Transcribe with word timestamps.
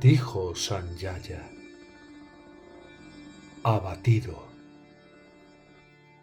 Dijo 0.00 0.54
Sanjaya, 0.54 1.50
abatido, 3.62 4.48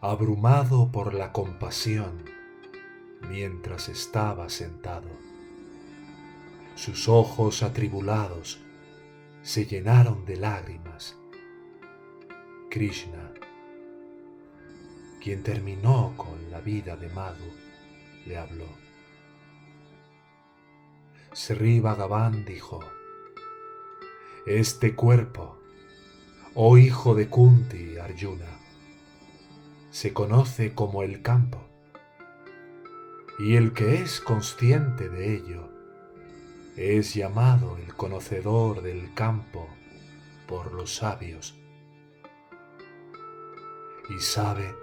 abrumado 0.02 0.92
por 0.92 1.14
la 1.14 1.32
compasión 1.32 2.26
mientras 3.30 3.88
estaba 3.88 4.50
sentado. 4.50 5.12
Sus 6.74 7.08
ojos 7.08 7.62
atribulados 7.62 8.60
se 9.44 9.68
llenaron 9.68 10.26
de 10.26 10.38
lágrimas. 10.38 11.16
Krishna, 12.72 13.32
quien 15.22 15.44
terminó 15.44 16.16
con 16.18 16.50
la 16.50 16.62
vida 16.62 16.96
de 16.96 17.10
Madhu, 17.10 17.52
le 18.26 18.38
habló. 18.40 18.70
Sri 21.32 21.80
dijo, 22.44 22.97
Este 24.48 24.96
cuerpo, 24.96 25.60
oh 26.56 26.78
hijo 26.78 27.16
de 27.16 27.28
Kunti 27.28 27.98
Arjuna, 27.98 28.62
se 29.92 30.14
conoce 30.14 30.74
como 30.74 31.04
el 31.04 31.22
campo, 31.22 31.60
y 33.40 33.58
el 33.58 33.74
que 33.74 33.96
es 33.96 34.22
consciente 34.22 35.10
de 35.10 35.36
ello 35.36 35.70
es 36.78 37.14
llamado 37.14 37.76
el 37.76 37.94
conocedor 37.94 38.84
del 38.84 39.14
campo 39.14 39.68
por 40.48 40.74
los 40.74 40.96
sabios, 40.96 41.54
y 44.10 44.22
sabe 44.22 44.74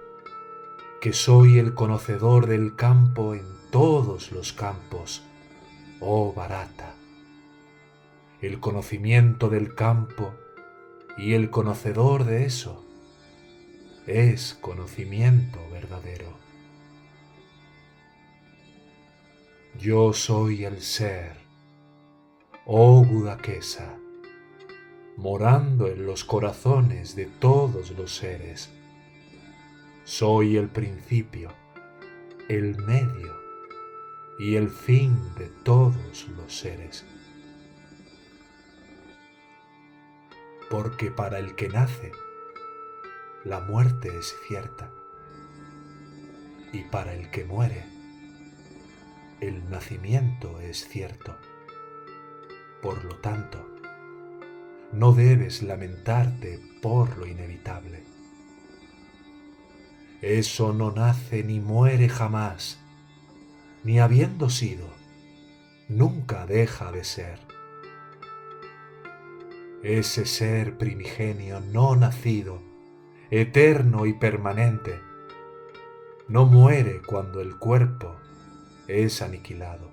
que 1.01 1.11
soy 1.11 1.57
el 1.57 1.73
conocedor 1.73 2.45
del 2.45 2.75
campo 2.75 3.33
en 3.33 3.47
todos 3.71 4.31
los 4.31 4.53
campos, 4.53 5.23
oh 6.01 6.33
Barata. 6.33 6.93
El 8.41 8.59
conocimiento 8.59 9.49
del 9.49 9.75
campo 9.75 10.33
y 11.17 11.33
el 11.33 11.49
conocedor 11.49 12.25
de 12.25 12.45
eso 12.45 12.85
es 14.07 14.53
conocimiento 14.55 15.59
verdadero. 15.71 16.37
Yo 19.79 20.11
soy 20.13 20.65
el 20.65 20.81
ser, 20.81 21.37
oh 22.65 23.05
Budakesa, 23.05 23.97
morando 25.15 25.87
en 25.87 26.05
los 26.05 26.25
corazones 26.25 27.15
de 27.15 27.25
todos 27.25 27.91
los 27.91 28.15
seres. 28.15 28.69
Soy 30.03 30.57
el 30.57 30.67
principio, 30.67 31.51
el 32.49 32.77
medio 32.77 33.33
y 34.37 34.55
el 34.55 34.69
fin 34.69 35.17
de 35.37 35.47
todos 35.63 36.27
los 36.37 36.53
seres. 36.53 37.05
Porque 40.69 41.11
para 41.11 41.39
el 41.39 41.55
que 41.55 41.69
nace, 41.69 42.11
la 43.43 43.59
muerte 43.59 44.17
es 44.17 44.35
cierta, 44.47 44.89
y 46.73 46.81
para 46.83 47.13
el 47.13 47.29
que 47.29 47.45
muere, 47.45 47.85
el 49.39 49.69
nacimiento 49.69 50.59
es 50.59 50.87
cierto. 50.87 51.35
Por 52.81 53.03
lo 53.05 53.17
tanto, 53.17 53.65
no 54.91 55.13
debes 55.13 55.61
lamentarte 55.61 56.59
por 56.81 57.17
lo 57.17 57.27
inevitable. 57.27 58.03
Eso 60.21 60.73
no 60.73 60.91
nace 60.91 61.43
ni 61.43 61.59
muere 61.59 62.09
jamás, 62.09 62.79
ni 63.83 63.99
habiendo 63.99 64.49
sido, 64.49 64.87
nunca 65.87 66.47
deja 66.47 66.91
de 66.91 67.03
ser. 67.03 67.44
Ese 69.85 70.25
ser 70.25 70.79
primigenio 70.79 71.59
no 71.59 71.95
nacido, 71.95 72.59
eterno 73.29 74.07
y 74.07 74.13
permanente, 74.13 74.99
no 76.27 76.47
muere 76.47 77.03
cuando 77.05 77.39
el 77.39 77.59
cuerpo 77.59 78.15
es 78.87 79.21
aniquilado. 79.21 79.91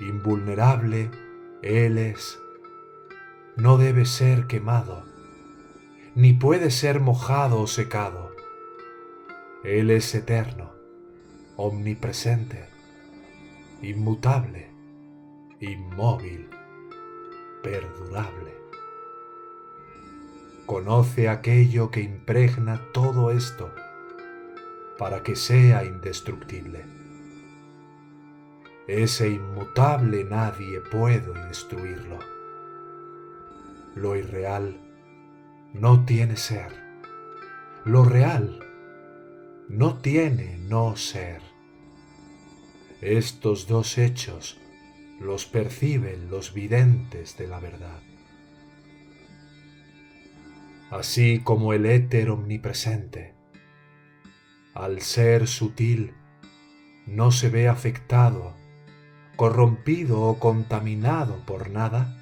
Invulnerable 0.00 1.10
Él 1.60 1.98
es, 1.98 2.38
no 3.54 3.76
debe 3.76 4.06
ser 4.06 4.46
quemado, 4.46 5.04
ni 6.14 6.32
puede 6.32 6.70
ser 6.70 7.00
mojado 7.00 7.60
o 7.60 7.66
secado. 7.66 8.34
Él 9.62 9.90
es 9.90 10.14
eterno, 10.14 10.72
omnipresente, 11.56 12.64
inmutable, 13.82 14.70
inmóvil, 15.60 16.48
perdurable. 17.64 18.54
Conoce 20.66 21.28
aquello 21.28 21.90
que 21.90 22.02
impregna 22.02 22.80
todo 22.92 23.30
esto 23.30 23.72
para 24.98 25.22
que 25.22 25.34
sea 25.34 25.84
indestructible. 25.84 26.84
Ese 28.86 29.30
inmutable 29.30 30.24
nadie 30.24 30.80
puede 30.80 31.32
destruirlo. 31.48 32.18
Lo 33.94 34.14
irreal 34.14 34.78
no 35.72 36.04
tiene 36.04 36.36
ser. 36.36 36.70
Lo 37.86 38.04
real 38.04 38.60
no 39.68 39.96
tiene 39.96 40.58
no 40.58 40.96
ser. 40.96 41.40
Estos 43.00 43.66
dos 43.66 43.96
hechos 43.96 44.60
los 45.20 45.46
perciben 45.46 46.30
los 46.30 46.54
videntes 46.54 47.36
de 47.36 47.46
la 47.46 47.60
verdad. 47.60 48.00
Así 50.90 51.40
como 51.40 51.72
el 51.72 51.86
éter 51.86 52.30
omnipresente, 52.30 53.34
al 54.74 55.00
ser 55.00 55.46
sutil, 55.46 56.14
no 57.06 57.30
se 57.30 57.48
ve 57.48 57.68
afectado, 57.68 58.54
corrompido 59.36 60.22
o 60.22 60.38
contaminado 60.38 61.44
por 61.46 61.70
nada, 61.70 62.16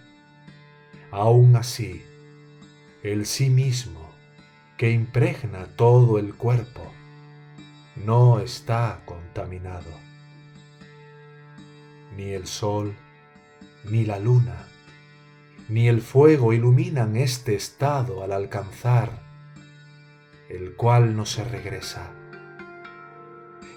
aún 1.10 1.56
así, 1.56 2.02
el 3.02 3.26
sí 3.26 3.50
mismo, 3.50 4.10
que 4.76 4.91
impregna 4.91 5.66
todo 5.76 6.19
el 6.19 6.34
cuerpo, 6.34 6.92
no 7.97 8.41
está 8.41 9.02
contaminado. 9.04 10.12
Ni 12.17 12.33
el 12.33 12.47
sol, 12.47 12.95
ni 13.84 14.05
la 14.05 14.19
luna, 14.19 14.67
ni 15.69 15.89
el 15.89 16.03
fuego 16.03 16.53
iluminan 16.53 17.17
este 17.17 17.55
estado 17.55 18.23
al 18.23 18.33
alcanzar, 18.33 19.23
el 20.49 20.76
cual 20.76 21.17
no 21.17 21.25
se 21.25 21.44
regresa. 21.44 22.11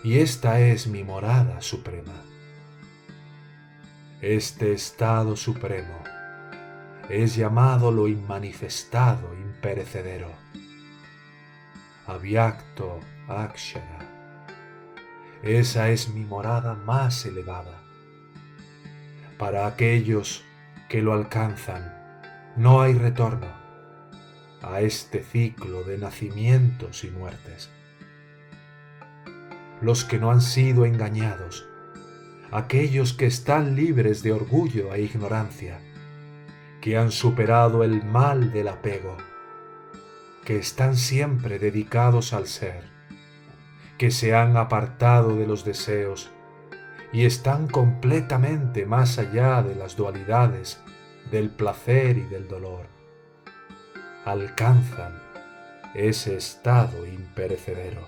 Y 0.03 0.19
esta 0.19 0.59
es 0.59 0.87
mi 0.87 1.03
morada 1.03 1.61
suprema. 1.61 2.13
Este 4.21 4.73
estado 4.73 5.35
supremo 5.35 6.03
es 7.09 7.35
llamado 7.35 7.91
lo 7.91 8.07
inmanifestado, 8.07 9.33
imperecedero. 9.33 10.31
Avyakto 12.07 12.99
Akshara. 13.27 13.99
Esa 15.43 15.89
es 15.89 16.09
mi 16.09 16.25
morada 16.25 16.73
más 16.73 17.25
elevada. 17.25 17.84
Para 19.37 19.67
aquellos 19.67 20.45
que 20.87 21.01
lo 21.01 21.11
alcanzan, 21.11 21.93
no 22.55 22.81
hay 22.81 22.93
retorno 22.93 23.47
a 24.61 24.79
este 24.79 25.23
ciclo 25.23 25.83
de 25.83 25.97
nacimientos 25.97 27.03
y 27.03 27.09
muertes. 27.09 27.69
Los 29.81 30.05
que 30.05 30.19
no 30.19 30.31
han 30.31 30.39
sido 30.39 30.85
engañados, 30.85 31.67
aquellos 32.49 33.11
que 33.11 33.25
están 33.25 33.75
libres 33.75 34.23
de 34.23 34.31
orgullo 34.31 34.93
e 34.93 35.01
ignorancia, 35.01 35.81
que 36.79 36.97
han 36.97 37.11
superado 37.11 37.83
el 37.83 38.05
mal 38.05 38.53
del 38.53 38.69
apego, 38.69 39.17
que 40.45 40.57
están 40.57 40.95
siempre 40.95 41.59
dedicados 41.59 42.31
al 42.31 42.47
ser, 42.47 42.85
que 43.97 44.11
se 44.11 44.33
han 44.33 44.55
apartado 44.55 45.35
de 45.35 45.45
los 45.45 45.65
deseos 45.65 46.31
y 47.15 47.23
están 47.23 47.67
completamente 47.67 48.85
más 48.85 49.19
allá 49.19 49.63
de 49.63 49.73
las 49.73 49.95
dualidades 49.95 50.81
del 51.31 51.49
placer 51.49 52.17
y 52.17 52.23
del 52.23 52.49
dolor. 52.49 52.87
Alcanzan 54.25 55.13
ese 55.93 56.35
estado 56.35 57.05
imperecedero. 57.05 58.05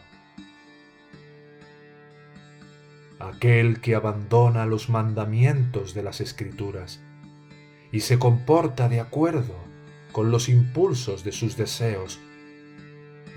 Aquel 3.18 3.80
que 3.80 3.96
abandona 3.96 4.66
los 4.66 4.90
mandamientos 4.90 5.94
de 5.94 6.04
las 6.04 6.20
escrituras 6.20 7.02
y 7.94 8.02
se 8.02 8.20
comporta 8.20 8.90
de 8.90 9.00
acuerdo 9.00 9.56
con 10.12 10.32
los 10.32 10.50
impulsos 10.50 11.24
de 11.24 11.32
sus 11.32 11.56
deseos, 11.56 12.20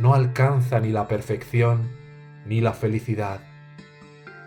no 0.00 0.14
alcanza 0.14 0.80
ni 0.80 0.88
la 0.88 1.06
perfección 1.06 1.92
ni 2.44 2.60
la 2.60 2.72
felicidad, 2.72 3.49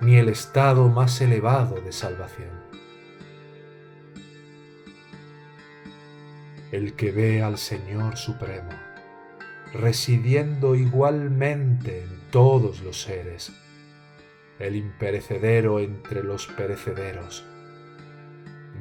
ni 0.04 0.18
el 0.18 0.30
estado 0.30 0.90
más 0.90 1.22
elevado 1.22 1.82
de 1.82 1.92
salvación. 1.92 2.64
el 6.74 6.96
que 6.96 7.12
ve 7.12 7.44
al 7.44 7.60
Señor 7.60 8.18
Supremo, 8.18 8.72
residiendo 9.74 10.74
igualmente 10.74 12.02
en 12.02 12.32
todos 12.32 12.82
los 12.82 13.00
seres, 13.00 13.54
el 14.58 14.76
imperecedero 14.76 15.80
entre 15.80 16.24
los 16.24 16.48
perecederos, 16.48 17.46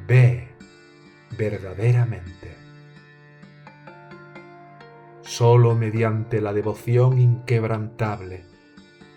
ve 0.07 0.55
verdaderamente. 1.37 2.57
Solo 5.21 5.75
mediante 5.75 6.41
la 6.41 6.51
devoción 6.51 7.19
inquebrantable 7.19 8.43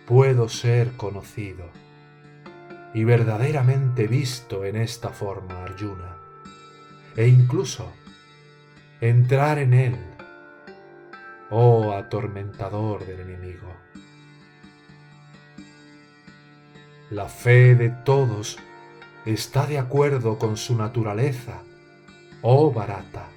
puedo 0.06 0.50
ser 0.50 0.92
conocido 0.98 1.70
y 2.96 3.04
verdaderamente 3.04 4.06
visto 4.06 4.64
en 4.64 4.74
esta 4.74 5.10
forma, 5.10 5.64
Arjuna, 5.64 6.16
e 7.14 7.28
incluso 7.28 7.92
entrar 9.02 9.58
en 9.58 9.74
él, 9.74 9.96
oh 11.50 11.92
atormentador 11.92 13.04
del 13.04 13.20
enemigo. 13.20 13.70
La 17.10 17.28
fe 17.28 17.74
de 17.74 17.90
todos 17.90 18.56
está 19.26 19.66
de 19.66 19.78
acuerdo 19.78 20.38
con 20.38 20.56
su 20.56 20.74
naturaleza, 20.74 21.64
oh 22.40 22.72
barata. 22.72 23.28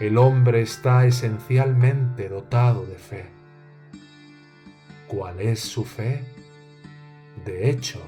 El 0.00 0.18
hombre 0.18 0.62
está 0.62 1.06
esencialmente 1.06 2.28
dotado 2.28 2.86
de 2.86 2.96
fe. 2.96 3.30
¿Cuál 5.06 5.40
es 5.40 5.60
su 5.60 5.84
fe? 5.84 6.39
De 7.44 7.70
hecho, 7.70 8.02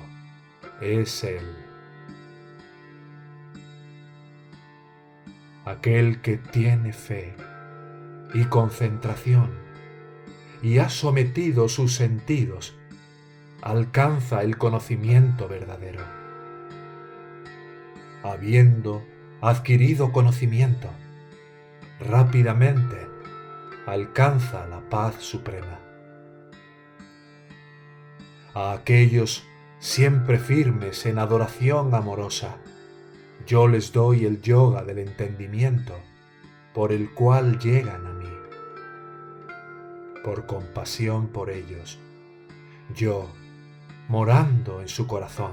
es 0.80 1.24
Él. 1.24 1.56
Aquel 5.64 6.20
que 6.20 6.36
tiene 6.36 6.92
fe 6.92 7.34
y 8.34 8.44
concentración 8.44 9.50
y 10.62 10.78
ha 10.78 10.88
sometido 10.88 11.68
sus 11.68 11.94
sentidos, 11.94 12.76
alcanza 13.62 14.42
el 14.42 14.58
conocimiento 14.58 15.48
verdadero. 15.48 16.02
Habiendo 18.22 19.02
adquirido 19.40 20.12
conocimiento, 20.12 20.88
rápidamente 22.00 23.08
alcanza 23.86 24.66
la 24.66 24.80
paz 24.88 25.16
suprema 25.18 25.81
a 28.54 28.72
aquellos 28.72 29.44
siempre 29.78 30.38
firmes 30.38 31.06
en 31.06 31.18
adoración 31.18 31.94
amorosa. 31.94 32.56
Yo 33.46 33.66
les 33.66 33.92
doy 33.92 34.24
el 34.24 34.40
yoga 34.40 34.84
del 34.84 34.98
entendimiento 34.98 35.98
por 36.72 36.92
el 36.92 37.12
cual 37.12 37.58
llegan 37.58 38.06
a 38.06 38.12
mí. 38.12 38.28
Por 40.22 40.46
compasión 40.46 41.28
por 41.28 41.50
ellos, 41.50 41.98
yo, 42.94 43.28
morando 44.08 44.80
en 44.80 44.88
su 44.88 45.06
corazón, 45.06 45.52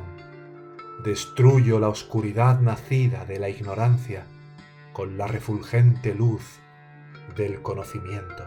destruyo 1.03 1.79
la 1.79 1.89
oscuridad 1.89 2.59
nacida 2.59 3.25
de 3.25 3.39
la 3.39 3.49
ignorancia 3.49 4.25
con 4.93 5.17
la 5.17 5.27
refulgente 5.27 6.13
luz 6.13 6.59
del 7.35 7.61
conocimiento. 7.61 8.43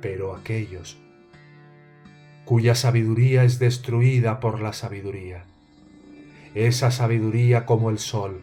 Pero 0.00 0.34
aquellos 0.34 0.98
cuya 2.46 2.76
sabiduría 2.76 3.42
es 3.42 3.58
destruida 3.58 4.38
por 4.38 4.60
la 4.60 4.72
sabiduría. 4.72 5.44
Esa 6.54 6.92
sabiduría 6.92 7.66
como 7.66 7.90
el 7.90 7.98
sol 7.98 8.40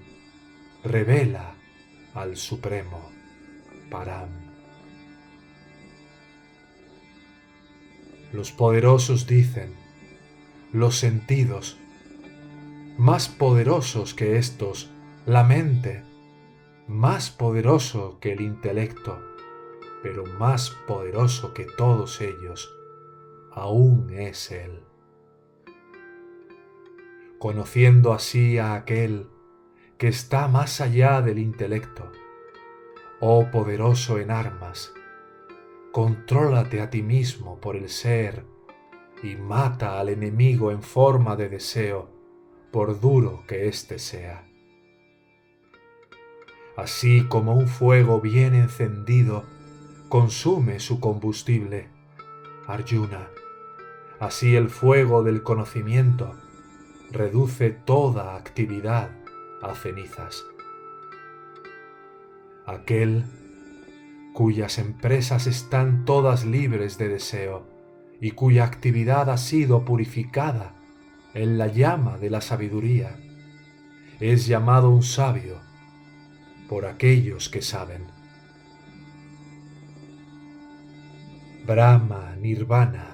revela 0.84 1.56
al 2.14 2.36
Supremo 2.36 3.10
Param. 3.90 4.30
Los 8.34 8.52
poderosos 8.52 9.26
dicen, 9.26 9.74
los 10.74 10.98
sentidos, 10.98 11.78
más 12.98 13.30
poderosos 13.30 14.14
que 14.14 14.38
estos, 14.38 14.92
la 15.26 15.46
mente, 15.46 16.04
más 16.90 17.32
poderoso 17.32 18.18
que 18.20 18.34
el 18.34 18.42
intelecto, 18.42 19.18
pero 20.02 20.26
más 20.26 20.72
poderoso 20.88 21.54
que 21.54 21.64
todos 21.64 22.20
ellos, 22.20 22.70
aún 23.56 24.10
es 24.14 24.52
Él. 24.52 24.84
Conociendo 27.40 28.14
así 28.14 28.58
a 28.58 28.74
aquel 28.74 29.28
que 29.98 30.08
está 30.08 30.48
más 30.48 30.82
allá 30.82 31.22
del 31.22 31.40
intelecto, 31.40 32.12
oh 33.20 33.50
poderoso 33.52 34.20
en 34.20 34.32
armas, 34.32 34.94
contrólate 35.92 36.82
a 36.82 36.90
ti 36.90 37.04
mismo 37.04 37.60
por 37.60 37.76
el 37.76 37.90
ser 37.90 38.46
y 39.22 39.36
mata 39.36 40.00
al 40.00 40.10
enemigo 40.10 40.72
en 40.72 40.82
forma 40.82 41.36
de 41.36 41.50
deseo, 41.50 42.10
por 42.72 43.00
duro 43.00 43.44
que 43.48 43.68
éste 43.68 44.00
sea. 44.00 44.48
Así 46.76 47.28
como 47.28 47.54
un 47.56 47.68
fuego 47.68 48.20
bien 48.20 48.56
encendido 48.56 49.44
consume 50.10 50.80
su 50.80 51.00
combustible, 51.00 51.88
Arjuna, 52.68 53.30
Así 54.24 54.56
el 54.56 54.70
fuego 54.70 55.22
del 55.22 55.44
conocimiento 55.44 56.34
reduce 57.12 57.72
toda 57.72 58.38
actividad 58.38 59.10
a 59.62 59.76
cenizas. 59.76 60.46
Aquel 62.66 63.26
cuyas 64.34 64.78
empresas 64.78 65.46
están 65.46 66.06
todas 66.06 66.46
libres 66.46 66.98
de 66.98 67.10
deseo 67.10 67.68
y 68.22 68.32
cuya 68.32 68.64
actividad 68.64 69.30
ha 69.30 69.36
sido 69.36 69.84
purificada 69.84 70.74
en 71.34 71.58
la 71.58 71.68
llama 71.68 72.18
de 72.18 72.30
la 72.30 72.40
sabiduría, 72.40 73.20
es 74.22 74.48
llamado 74.48 74.90
un 74.90 75.04
sabio 75.04 75.60
por 76.70 76.86
aquellos 76.86 77.50
que 77.50 77.62
saben. 77.62 78.06
Brahma, 81.66 82.38
Nirvana, 82.40 83.13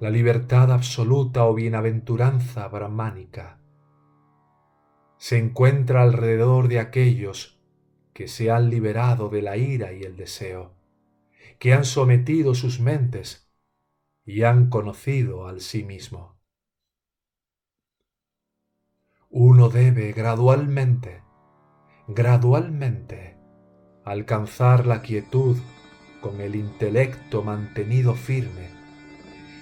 la 0.00 0.08
libertad 0.08 0.72
absoluta 0.72 1.44
o 1.44 1.52
bienaventuranza 1.52 2.66
brahmánica 2.68 3.60
se 5.18 5.36
encuentra 5.36 6.00
alrededor 6.00 6.68
de 6.68 6.78
aquellos 6.78 7.60
que 8.14 8.26
se 8.26 8.50
han 8.50 8.70
liberado 8.70 9.28
de 9.28 9.42
la 9.42 9.58
ira 9.58 9.92
y 9.92 10.00
el 10.00 10.16
deseo, 10.16 10.72
que 11.58 11.74
han 11.74 11.84
sometido 11.84 12.54
sus 12.54 12.80
mentes 12.80 13.52
y 14.24 14.44
han 14.44 14.70
conocido 14.70 15.46
al 15.46 15.60
sí 15.60 15.84
mismo. 15.84 16.40
Uno 19.28 19.68
debe 19.68 20.12
gradualmente, 20.12 21.22
gradualmente, 22.08 23.36
alcanzar 24.06 24.86
la 24.86 25.02
quietud 25.02 25.58
con 26.22 26.40
el 26.40 26.56
intelecto 26.56 27.42
mantenido 27.42 28.14
firme 28.14 28.79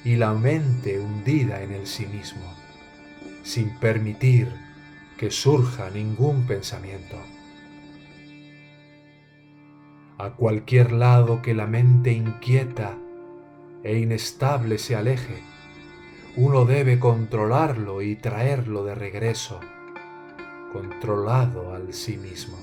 y 0.04 0.16
la 0.16 0.32
mente 0.34 0.98
hundida 0.98 1.62
en 1.62 1.72
el 1.72 1.86
sí 1.86 2.06
mismo, 2.06 2.54
sin 3.42 3.70
permitir 3.78 4.48
que 5.16 5.30
surja 5.30 5.90
ningún 5.90 6.46
pensamiento. 6.46 7.16
A 10.18 10.30
cualquier 10.30 10.92
lado 10.92 11.42
que 11.42 11.54
la 11.54 11.66
mente 11.66 12.12
inquieta 12.12 12.96
e 13.82 13.98
inestable 13.98 14.78
se 14.78 14.96
aleje, 14.96 15.42
uno 16.36 16.64
debe 16.64 16.98
controlarlo 16.98 18.02
y 18.02 18.16
traerlo 18.16 18.84
de 18.84 18.94
regreso, 18.94 19.60
controlado 20.72 21.74
al 21.74 21.92
sí 21.92 22.16
mismo. 22.16 22.56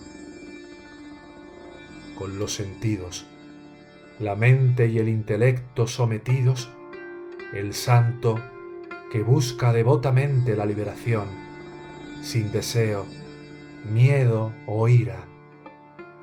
Con 2.17 2.39
los 2.39 2.53
sentidos, 2.53 3.25
la 4.19 4.35
mente 4.35 4.87
y 4.87 4.99
el 4.99 5.09
intelecto 5.09 5.87
sometidos, 5.87 6.69
el 7.53 7.73
santo 7.73 8.39
que 9.11 9.21
busca 9.21 9.71
devotamente 9.71 10.55
la 10.55 10.65
liberación, 10.65 11.27
sin 12.21 12.51
deseo, 12.51 13.05
miedo 13.85 14.51
o 14.65 14.87
ira, 14.87 15.25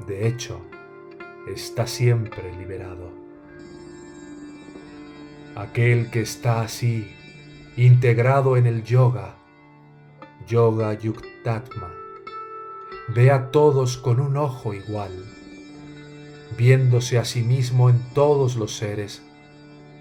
de 0.07 0.26
hecho, 0.26 0.61
está 1.47 1.87
siempre 1.87 2.55
liberado. 2.57 3.11
Aquel 5.55 6.11
que 6.11 6.23
está 6.23 6.62
así, 6.62 7.14
integrado 7.76 8.57
en 8.57 8.67
el 8.67 8.85
yoga, 8.85 9.37
yoga 10.47 10.95
yuktatma, 10.95 11.93
ve 13.09 13.31
a 13.31 13.50
todos 13.50 13.97
con 13.97 14.21
un 14.21 14.37
ojo 14.37 14.75
igual, 14.75 15.12
viéndose 16.57 17.19
a 17.19 17.25
sí 17.25 17.43
mismo 17.43 17.91
en 17.91 18.00
todos 18.14 18.57
los 18.57 18.76
seres, 18.76 19.23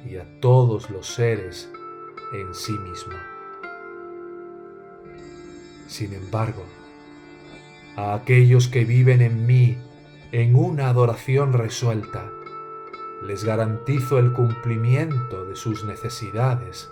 y 0.06 0.18
a 0.18 0.26
todos 0.40 0.90
los 0.90 1.08
seres 1.08 1.72
en 2.34 2.54
sí 2.54 2.74
mismo. 2.74 3.14
Sin 5.88 6.14
embargo, 6.14 6.64
a 7.96 8.14
aquellos 8.14 8.68
que 8.68 8.86
viven 8.86 9.22
en 9.22 9.46
mí 9.46 9.78
en 10.32 10.56
una 10.56 10.90
adoración 10.90 11.54
resuelta, 11.54 12.30
les 13.24 13.44
garantizo 13.44 14.18
el 14.18 14.32
cumplimiento 14.32 15.46
de 15.46 15.56
sus 15.56 15.84
necesidades 15.84 16.90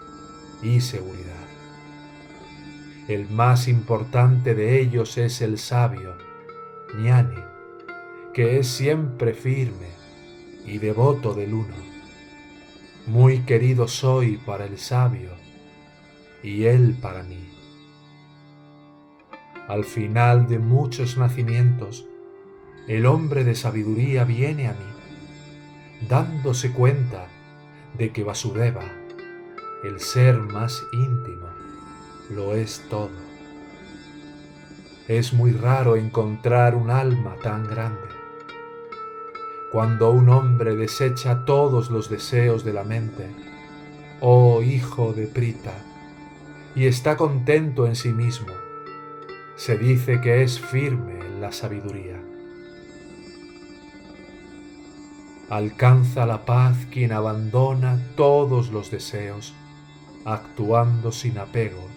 y 0.62 0.82
seguridad. 0.82 1.48
El 3.08 3.30
más 3.30 3.68
importante 3.68 4.54
de 4.54 4.80
ellos 4.80 5.18
es 5.18 5.42
el 5.42 5.58
sabio, 5.58 6.13
ñani, 6.96 7.44
que 8.34 8.60
es 8.60 8.68
siempre 8.68 9.34
firme 9.34 9.88
y 10.66 10.78
devoto 10.78 11.34
del 11.34 11.54
uno. 11.54 11.88
Muy 13.10 13.39
querido 13.39 13.88
soy 13.88 14.38
para 14.38 14.66
el 14.66 14.78
sabio 14.78 15.32
y 16.44 16.66
él 16.66 16.96
para 17.01 17.24
mí. 17.24 17.50
Al 19.68 19.84
final 19.84 20.48
de 20.48 20.60
muchos 20.60 21.18
nacimientos, 21.18 22.06
el 22.88 23.08
hombre 23.08 23.44
de 23.44 23.56
sabiduría 23.56 24.25
viene 24.25 24.68
a 24.68 24.74
mí, 24.74 26.08
dándose 26.08 26.72
cuenta 26.72 27.25
de 27.98 28.12
que 28.12 28.24
Vasudeva, 28.24 28.86
el 29.84 30.00
ser 30.00 30.38
más 30.38 30.80
íntimo, 30.94 31.48
lo 32.30 32.54
es 32.54 32.86
todo. 32.92 33.10
Es 35.08 35.34
muy 35.34 35.51
raro 35.51 35.96
encontrar 35.96 36.75
un 36.75 36.92
alma 36.92 37.36
tan 37.42 37.68
grande. 37.68 38.19
Cuando 39.72 40.12
un 40.12 40.30
hombre 40.30 40.76
desecha 40.76 41.46
todos 41.46 41.90
los 41.90 42.10
deseos 42.10 42.64
de 42.64 42.74
la 42.74 42.84
mente, 42.84 43.28
oh 44.20 44.62
hijo 44.62 45.14
de 45.14 45.28
Prita, 45.28 45.74
y 46.76 46.86
está 46.86 47.18
contento 47.18 47.86
en 47.86 47.96
sí 47.96 48.10
mismo, 48.10 48.54
se 49.56 49.78
dice 49.78 50.22
que 50.22 50.44
es 50.44 50.60
firme 50.60 51.20
en 51.20 51.42
la 51.42 51.52
sabiduría. 51.52 52.20
Alcanza 55.50 56.26
la 56.26 56.46
paz 56.46 56.88
quien 56.92 57.12
abandona 57.12 58.00
todos 58.16 58.72
los 58.72 58.92
deseos, 58.92 59.54
actuando 60.26 61.12
sin 61.12 61.38
apego 61.38 61.90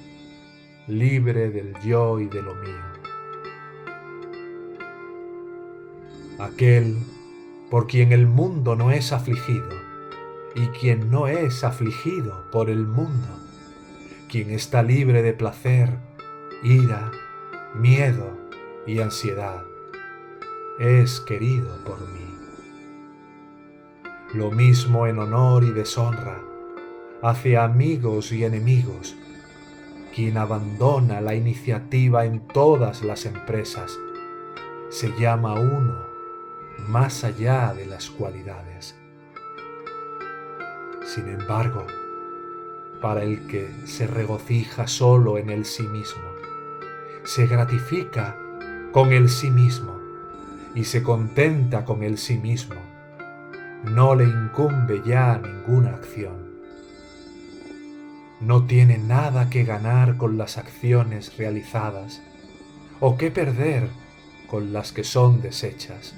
libre 0.89 1.51
del 1.51 1.75
yo 1.85 2.19
y 2.19 2.27
de 2.27 2.43
lo 2.43 2.55
mío. 2.57 2.83
Aquel 6.39 6.97
por 7.73 7.87
quien 7.87 8.13
el 8.13 8.27
mundo 8.27 8.77
no 8.77 8.91
es 8.91 9.15
afligido 9.15 9.71
y 10.55 10.67
quien 10.79 11.11
no 11.11 11.27
es 11.27 11.65
afligido 11.65 12.45
por 12.53 12.69
el 12.69 12.87
mundo, 12.87 13.29
quien 14.29 14.51
está 14.51 14.83
libre 14.83 15.23
de 15.23 15.33
placer, 15.33 15.89
ira, 16.63 17.11
miedo 17.75 18.37
y 18.87 19.01
ansiedad, 19.01 19.65
es 20.79 21.21
querido 21.21 21.83
por 21.87 21.99
mí. 22.11 22.37
Lo 24.35 24.51
mismo 24.51 25.07
en 25.07 25.19
honor 25.19 25.65
y 25.65 25.71
deshonra, 25.71 26.43
hacia 27.23 27.65
amigos 27.65 28.33
y 28.33 28.45
enemigos, 28.45 29.17
quien 30.15 30.37
abandona 30.37 31.23
la 31.23 31.35
iniciativa 31.35 32.27
en 32.27 32.47
todas 32.49 33.03
las 33.03 33.25
empresas, 33.25 33.99
se 34.91 35.09
llama 35.19 35.55
uno 35.55 36.12
más 36.93 37.25
allá 37.25 37.75
de 37.75 37.87
las 37.87 38.09
cualidades. 38.11 38.95
Sin 41.05 41.27
embargo, 41.27 41.85
para 43.01 43.25
el 43.25 43.49
que 43.49 43.69
se 43.87 44.07
regocija 44.07 44.87
solo 44.87 45.39
en 45.39 45.51
el 45.51 45.65
sí 45.65 45.83
mismo, 45.83 46.23
se 47.25 47.49
gratifica 47.49 48.37
con 48.93 49.13
el 49.13 49.29
sí 49.29 49.51
mismo 49.51 49.99
y 50.77 50.85
se 50.85 51.03
contenta 51.03 51.85
con 51.85 52.05
el 52.05 52.17
sí 52.17 52.39
mismo, 52.39 52.77
no 53.83 54.15
le 54.15 54.25
incumbe 54.25 55.03
ya 55.05 55.41
ninguna 55.43 55.95
acción 55.95 56.53
no 58.43 58.65
tiene 58.67 58.99
nada 58.99 59.49
que 59.51 59.63
ganar 59.63 60.17
con 60.17 60.37
las 60.37 60.59
acciones 60.59 61.37
realizadas 61.37 62.21
o 62.99 63.17
que 63.17 63.31
perder 63.31 63.89
con 64.49 64.73
las 64.73 64.91
que 64.91 65.05
son 65.05 65.41
desechas. 65.41 66.15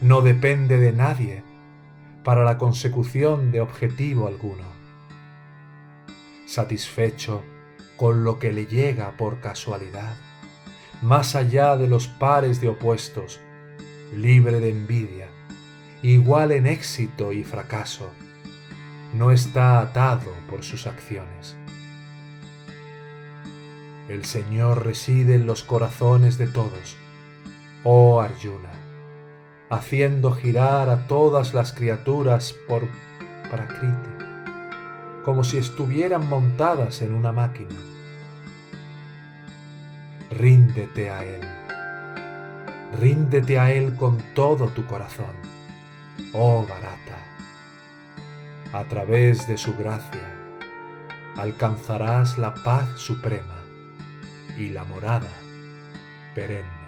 No 0.00 0.20
depende 0.20 0.78
de 0.78 0.92
nadie 0.92 1.42
para 2.24 2.44
la 2.44 2.58
consecución 2.58 3.52
de 3.52 3.60
objetivo 3.60 4.26
alguno. 4.26 4.64
Satisfecho 6.46 7.42
con 7.96 8.24
lo 8.24 8.38
que 8.38 8.52
le 8.52 8.66
llega 8.66 9.16
por 9.16 9.40
casualidad, 9.40 10.16
más 11.00 11.36
allá 11.36 11.76
de 11.76 11.86
los 11.86 12.08
pares 12.08 12.60
de 12.60 12.68
opuestos, 12.68 13.40
libre 14.16 14.60
de 14.60 14.70
envidia, 14.70 15.28
igual 16.02 16.52
en 16.52 16.66
éxito 16.66 17.32
y 17.32 17.44
fracaso, 17.44 18.10
no 19.14 19.30
está 19.30 19.80
atado 19.80 20.32
por 20.50 20.64
sus 20.64 20.86
acciones. 20.86 21.56
El 24.08 24.24
Señor 24.24 24.84
reside 24.84 25.34
en 25.36 25.46
los 25.46 25.62
corazones 25.62 26.36
de 26.36 26.46
todos, 26.46 26.96
oh 27.84 28.20
Arjuna, 28.20 28.83
haciendo 29.74 30.32
girar 30.32 30.88
a 30.88 31.06
todas 31.06 31.54
las 31.54 31.72
criaturas 31.72 32.54
por 32.68 32.88
Prakriti, 33.50 34.24
como 35.24 35.44
si 35.44 35.58
estuvieran 35.58 36.28
montadas 36.28 37.02
en 37.02 37.14
una 37.14 37.32
máquina. 37.32 37.74
Ríndete 40.30 41.10
a 41.10 41.24
Él, 41.24 41.48
ríndete 43.00 43.58
a 43.58 43.72
Él 43.72 43.94
con 43.96 44.18
todo 44.34 44.68
tu 44.68 44.84
corazón, 44.86 45.34
oh 46.32 46.66
Bharata 46.68 47.24
a 48.74 48.82
través 48.88 49.46
de 49.46 49.56
su 49.56 49.72
gracia, 49.76 50.34
alcanzarás 51.36 52.38
la 52.38 52.54
paz 52.54 52.88
suprema 52.96 53.62
y 54.58 54.70
la 54.70 54.82
morada 54.82 55.30
perenne. 56.34 56.83